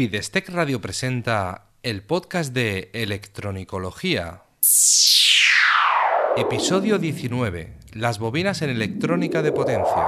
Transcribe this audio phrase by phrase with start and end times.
[0.00, 4.44] Fidestec Radio presenta el podcast de Electronicología.
[6.38, 7.74] Episodio 19.
[7.92, 10.06] Las bobinas en electrónica de potencia.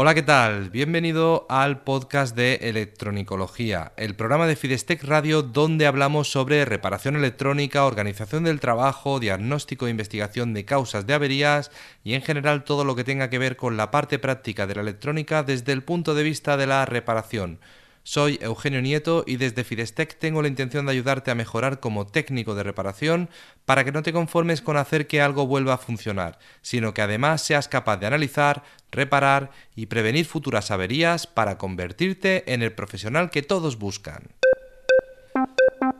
[0.00, 0.70] Hola, ¿qué tal?
[0.70, 7.84] Bienvenido al podcast de Electronicología, el programa de Fidestec Radio donde hablamos sobre reparación electrónica,
[7.84, 11.72] organización del trabajo, diagnóstico e investigación de causas de averías
[12.04, 14.82] y en general todo lo que tenga que ver con la parte práctica de la
[14.82, 17.58] electrónica desde el punto de vista de la reparación.
[18.02, 22.54] Soy Eugenio Nieto y desde Fidestec tengo la intención de ayudarte a mejorar como técnico
[22.54, 23.28] de reparación
[23.64, 27.42] para que no te conformes con hacer que algo vuelva a funcionar, sino que además
[27.42, 33.42] seas capaz de analizar, reparar y prevenir futuras averías para convertirte en el profesional que
[33.42, 34.28] todos buscan.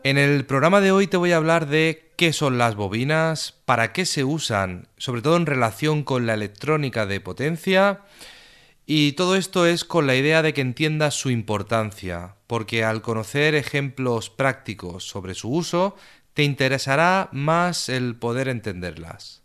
[0.05, 3.93] En el programa de hoy te voy a hablar de qué son las bobinas, para
[3.93, 8.01] qué se usan, sobre todo en relación con la electrónica de potencia,
[8.91, 13.55] y todo esto es con la idea de que entiendas su importancia, porque al conocer
[13.55, 15.95] ejemplos prácticos sobre su uso,
[16.33, 19.43] te interesará más el poder entenderlas.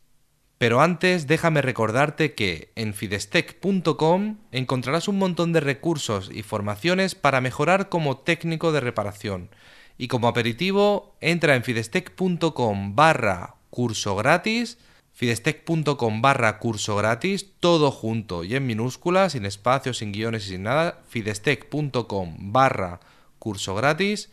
[0.60, 7.42] Pero antes déjame recordarte que en fidestec.com encontrarás un montón de recursos y formaciones para
[7.42, 9.50] mejorar como técnico de reparación.
[9.98, 14.78] Y como aperitivo, entra en fidestec.com barra curso gratis
[15.14, 20.64] fidestec.com barra curso gratis, todo junto y en minúsculas, sin espacios, sin guiones y sin
[20.64, 23.00] nada, fidestec.com barra
[23.40, 24.32] curso gratis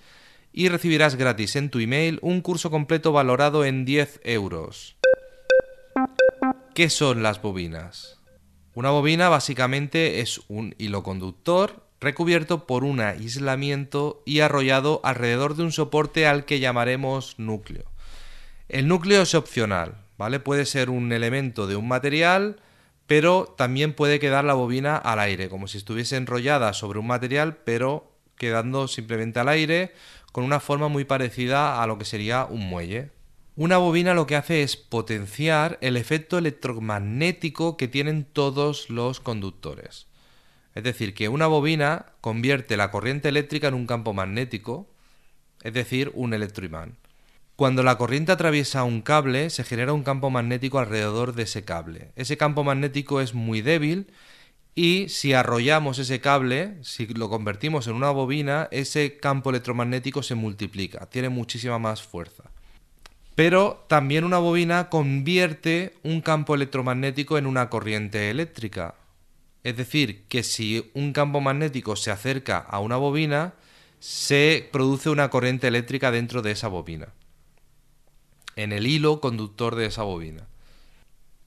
[0.52, 4.96] y recibirás gratis en tu email un curso completo valorado en 10 euros.
[6.74, 8.18] ¿Qué son las bobinas?
[8.74, 15.64] Una bobina básicamente es un hilo conductor recubierto por un aislamiento y arrollado alrededor de
[15.64, 17.84] un soporte al que llamaremos núcleo.
[18.68, 20.38] El núcleo es opcional, ¿vale?
[20.38, 22.56] Puede ser un elemento de un material,
[23.06, 27.56] pero también puede quedar la bobina al aire, como si estuviese enrollada sobre un material,
[27.64, 29.94] pero quedando simplemente al aire,
[30.30, 33.12] con una forma muy parecida a lo que sería un muelle.
[33.56, 40.06] Una bobina lo que hace es potenciar el efecto electromagnético que tienen todos los conductores.
[40.74, 44.86] Es decir, que una bobina convierte la corriente eléctrica en un campo magnético,
[45.62, 46.99] es decir, un electroimán.
[47.60, 52.10] Cuando la corriente atraviesa un cable, se genera un campo magnético alrededor de ese cable.
[52.16, 54.06] Ese campo magnético es muy débil
[54.74, 60.36] y si arrollamos ese cable, si lo convertimos en una bobina, ese campo electromagnético se
[60.36, 62.44] multiplica, tiene muchísima más fuerza.
[63.34, 68.94] Pero también una bobina convierte un campo electromagnético en una corriente eléctrica.
[69.64, 73.52] Es decir, que si un campo magnético se acerca a una bobina,
[73.98, 77.08] se produce una corriente eléctrica dentro de esa bobina,
[78.56, 80.46] en el hilo conductor de esa bobina.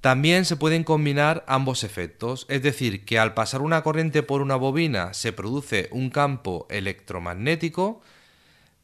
[0.01, 4.57] También se pueden combinar ambos efectos, es decir, que al pasar una corriente por una
[4.57, 8.01] bobina se produce un campo electromagnético,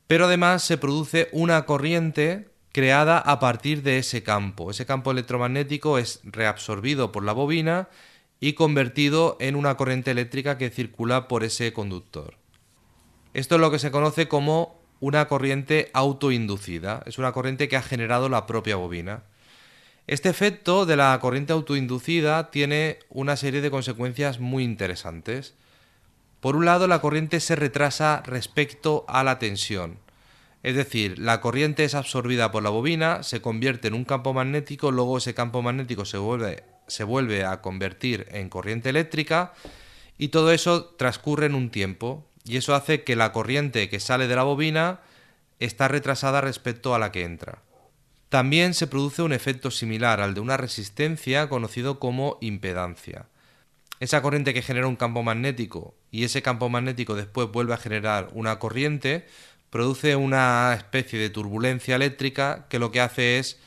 [0.08, 4.72] pero además se produce una corriente creada a partir de ese campo.
[4.72, 7.90] Ese campo electromagnético es reabsorbido por la bobina
[8.40, 12.36] y convertido en una corriente eléctrica que circula por ese conductor.
[13.34, 17.82] Esto es lo que se conoce como una corriente autoinducida, es una corriente que ha
[17.82, 19.24] generado la propia bobina.
[20.08, 25.54] Este efecto de la corriente autoinducida tiene una serie de consecuencias muy interesantes.
[26.40, 30.00] Por un lado, la corriente se retrasa respecto a la tensión.
[30.64, 34.92] Es decir, la corriente es absorbida por la bobina, se convierte en un campo magnético,
[34.92, 39.54] luego ese campo magnético se vuelve, se vuelve a convertir en corriente eléctrica
[40.18, 44.28] y todo eso transcurre en un tiempo y eso hace que la corriente que sale
[44.28, 45.02] de la bobina
[45.60, 47.62] está retrasada respecto a la que entra.
[48.30, 53.26] También se produce un efecto similar al de una resistencia conocido como impedancia.
[54.00, 58.30] Esa corriente que genera un campo magnético y ese campo magnético después vuelve a generar
[58.34, 59.28] una corriente,
[59.70, 63.60] produce una especie de turbulencia eléctrica que lo que hace es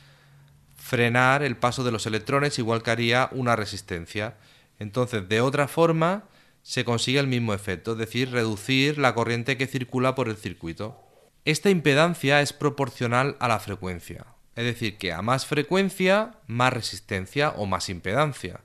[0.76, 4.34] frenar el paso de los electrones igual que haría una resistencia.
[4.78, 6.24] Entonces, de otra forma,
[6.62, 11.00] se consigue el mismo efecto, es decir, reducir la corriente que circula por el circuito.
[11.44, 17.50] Esta impedancia es proporcional a la frecuencia, es decir, que a más frecuencia, más resistencia
[17.50, 18.60] o más impedancia.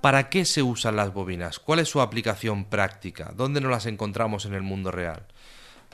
[0.00, 1.58] ¿para qué se usan las bobinas?
[1.58, 3.32] ¿Cuál es su aplicación práctica?
[3.36, 5.26] ¿Dónde nos las encontramos en el mundo real?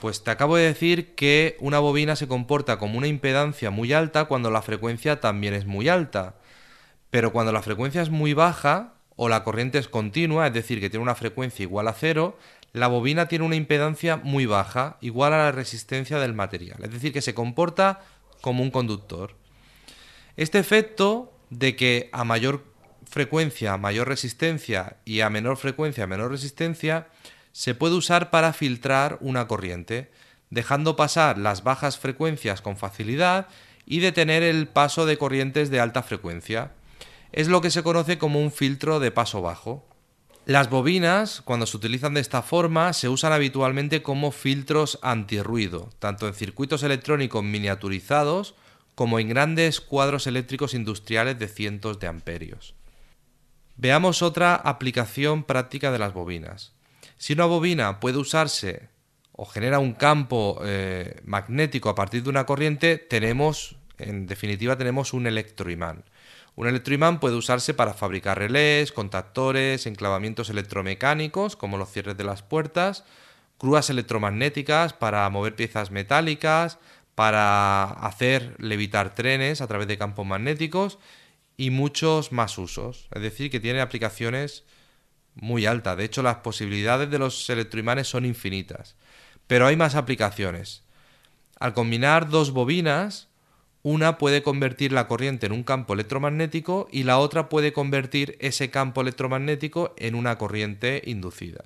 [0.01, 4.27] Pues te acabo de decir que una bobina se comporta como una impedancia muy alta
[4.27, 6.37] cuando la frecuencia también es muy alta.
[7.11, 10.91] Pero cuando la frecuencia es muy baja o la corriente es continua, es decir, que
[10.91, 12.39] tiene una frecuencia igual a cero,
[12.73, 16.85] la bobina tiene una impedancia muy baja, igual a la resistencia del material.
[16.85, 18.03] Es decir, que se comporta
[18.43, 19.35] como un conductor.
[20.37, 22.65] Este efecto de que a mayor
[23.09, 27.09] frecuencia, mayor resistencia y a menor frecuencia, menor resistencia,
[27.53, 30.11] se puede usar para filtrar una corriente,
[30.51, 33.49] dejando pasar las bajas frecuencias con facilidad
[33.87, 36.73] y detener el paso de corrientes de alta frecuencia.
[37.33, 39.87] Es lo que se conoce como un filtro de paso bajo.
[40.47, 46.29] Las bobinas, cuando se utilizan de esta forma, se usan habitualmente como filtros antirruido, tanto
[46.29, 48.55] en circuitos electrónicos miniaturizados
[48.95, 52.75] como en grandes cuadros eléctricos industriales de cientos de amperios.
[53.77, 56.73] Veamos otra aplicación práctica de las bobinas.
[57.19, 58.89] Si una bobina puede usarse
[59.33, 65.13] o genera un campo eh, magnético a partir de una corriente, tenemos, en definitiva, tenemos
[65.13, 66.05] un electroimán.
[66.57, 72.43] Un electroimán puede usarse para fabricar relés, contactores, enclavamientos electromecánicos, como los cierres de las
[72.43, 73.05] puertas,
[73.61, 76.79] grúas electromagnéticas para mover piezas metálicas,
[77.15, 80.99] para hacer levitar trenes a través de campos magnéticos
[81.59, 83.09] y muchos más usos.
[83.13, 84.65] Es decir, que tiene aplicaciones
[85.35, 85.95] muy alta.
[85.95, 88.97] De hecho, las posibilidades de los electroimanes son infinitas.
[89.47, 90.85] Pero hay más aplicaciones.
[91.61, 93.29] Al combinar dos bobinas,
[93.87, 98.69] una puede convertir la corriente en un campo electromagnético y la otra puede convertir ese
[98.69, 101.63] campo electromagnético en una corriente inducida.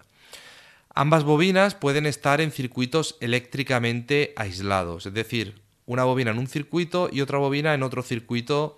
[0.94, 7.08] Ambas bobinas pueden estar en circuitos eléctricamente aislados, es decir, una bobina en un circuito
[7.10, 8.76] y otra bobina en otro circuito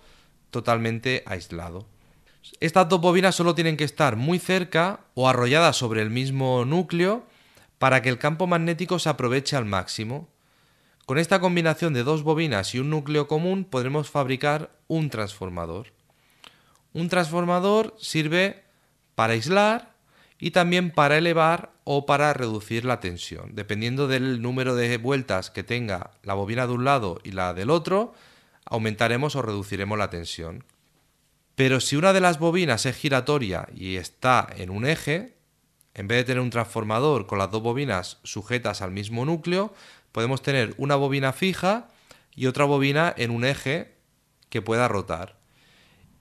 [0.49, 1.85] totalmente aislado.
[2.61, 7.25] Estas dos bobinas solo tienen que estar muy cerca o arrolladas sobre el mismo núcleo
[7.77, 10.29] para que el campo magnético se aproveche al máximo.
[11.05, 15.87] Con esta combinación de dos bobinas y un núcleo común podremos fabricar un transformador.
[16.93, 18.63] Un transformador sirve
[19.13, 19.95] para aislar
[20.39, 23.53] y también para elevar o para reducir la tensión.
[23.53, 27.69] Dependiendo del número de vueltas que tenga la bobina de un lado y la del
[27.69, 28.13] otro,
[28.63, 30.63] aumentaremos o reduciremos la tensión.
[31.55, 35.35] Pero si una de las bobinas es giratoria y está en un eje,
[35.93, 39.73] en vez de tener un transformador con las dos bobinas sujetas al mismo núcleo,
[40.13, 41.89] podemos tener una bobina fija
[42.33, 43.97] y otra bobina en un eje
[44.49, 45.37] que pueda rotar.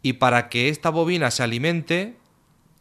[0.03, 2.17] Y para que esta bobina se alimente,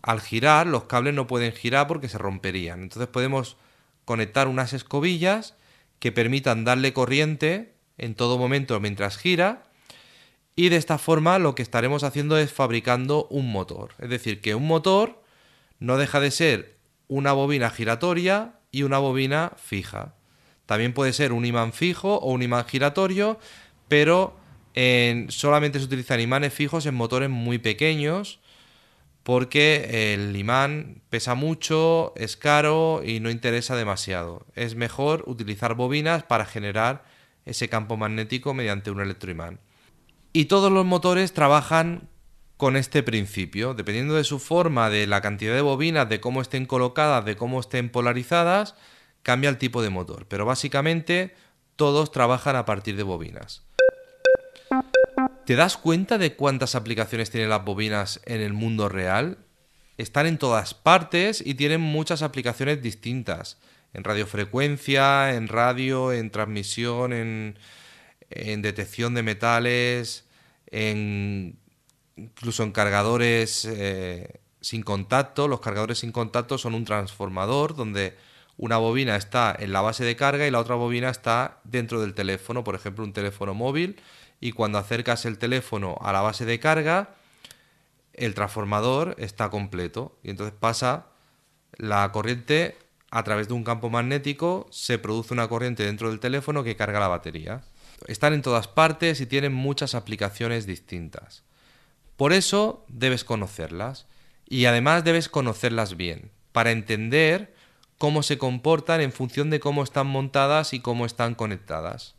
[0.02, 2.82] al girar los cables no pueden girar porque se romperían.
[2.82, 3.58] Entonces podemos
[4.06, 5.56] conectar unas escobillas
[6.00, 9.64] que permitan darle corriente en todo momento mientras gira
[10.56, 13.94] y de esta forma lo que estaremos haciendo es fabricando un motor.
[14.00, 15.22] Es decir, que un motor
[15.80, 16.78] no deja de ser
[17.08, 20.16] una bobina giratoria y una bobina fija.
[20.72, 23.38] También puede ser un imán fijo o un imán giratorio,
[23.90, 24.38] pero
[25.28, 28.40] solamente se utilizan imanes fijos en motores muy pequeños
[29.24, 34.46] porque el imán pesa mucho, es caro y no interesa demasiado.
[34.56, 37.04] Es mejor utilizar bobinas para generar
[37.44, 39.60] ese campo magnético mediante un electroimán.
[40.32, 42.08] Y todos los motores trabajan
[42.56, 43.74] con este principio.
[43.74, 47.60] Dependiendo de su forma, de la cantidad de bobinas, de cómo estén colocadas, de cómo
[47.60, 48.76] estén polarizadas,
[49.24, 50.26] cambia el tipo de motor.
[50.28, 51.36] Pero básicamente
[51.76, 53.64] todos trabajan a partir de bobinas.
[55.46, 59.38] ¿Te das cuenta de cuántas aplicaciones tienen las bobinas en el mundo real?
[59.98, 63.58] Están en todas partes y tienen muchas aplicaciones distintas.
[63.94, 67.58] En radiofrecuencia, en radio, en transmisión, en,
[68.62, 70.26] detección de metales,
[72.16, 75.48] incluso en cargadores eh, sin contacto.
[75.48, 78.16] Los cargadores sin contacto son un transformador donde
[78.58, 82.14] una bobina está en la base de carga y la otra bobina está dentro del
[82.14, 84.00] teléfono, por ejemplo un teléfono móvil,
[84.40, 87.16] y cuando acercas el teléfono a la base de carga,
[88.14, 91.08] el transformador está completo y entonces pasa
[91.78, 92.78] la corriente
[93.10, 97.00] a través de un campo magnético, se produce una corriente dentro del teléfono que carga
[97.00, 97.62] la batería.
[98.08, 101.44] Están en todas partes y tienen muchas aplicaciones distintas.
[102.16, 104.08] Por eso debes conocerlas
[104.48, 107.54] y además debes conocerlas bien, para entender
[108.02, 112.16] cómo se comportan en función de cómo están montadas y cómo están conectadas.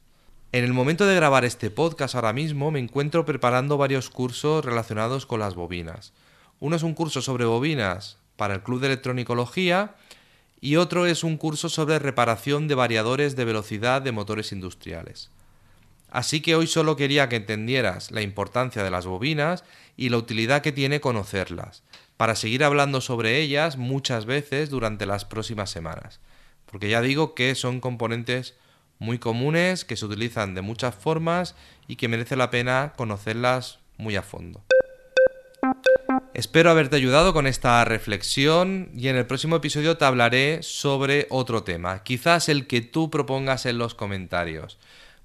[0.52, 5.26] En el momento de grabar este podcast ahora mismo me encuentro preparando varios cursos relacionados
[5.26, 6.12] con las bobinas.
[6.60, 9.96] Uno es un curso sobre bobinas para el Club de Electronicología
[10.60, 15.30] y otro es un curso sobre reparación de variadores de velocidad de motores industriales.
[16.12, 19.64] Así que hoy solo quería que entendieras la importancia de las bobinas
[19.96, 21.82] y la utilidad que tiene conocerlas,
[22.22, 26.20] para seguir hablando sobre ellas muchas veces durante las próximas semanas.
[26.66, 28.54] Porque ya digo que son componentes
[29.00, 31.56] muy comunes, que se utilizan de muchas formas
[31.88, 34.62] y que merece la pena conocerlas muy a fondo.
[36.32, 41.64] Espero haberte ayudado con esta reflexión y en el próximo episodio te hablaré sobre otro
[41.64, 44.78] tema, quizás el que tú propongas en los comentarios.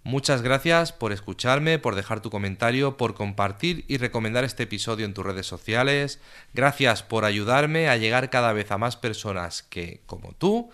[0.07, 5.13] Muchas gracias por escucharme, por dejar tu comentario, por compartir y recomendar este episodio en
[5.13, 6.21] tus redes sociales.
[6.53, 10.69] Gracias por ayudarme a llegar cada vez a más personas que, como tú,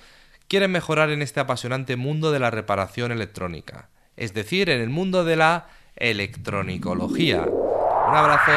[0.47, 5.23] quieren mejorar en este apasionante mundo de la reparación electrónica, es decir, en el mundo
[5.25, 7.41] de la electronicología.
[7.41, 8.51] Un abrazo.